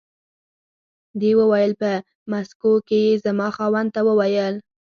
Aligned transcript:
دې 1.19 1.31
وویل 1.39 1.71
په 1.81 1.91
مسکو 2.31 2.71
کې 2.87 2.99
یې 3.05 3.13
زما 3.25 3.47
خاوند 3.55 3.89
ته 3.95 4.01
و 4.07 4.09
ویل. 4.19 4.55